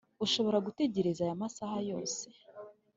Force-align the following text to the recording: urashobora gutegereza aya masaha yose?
urashobora 0.19 0.63
gutegereza 0.67 1.21
aya 1.23 1.41
masaha 1.41 1.77
yose? 1.89 2.23